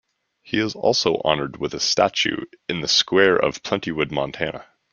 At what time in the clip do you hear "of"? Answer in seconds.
3.35-3.61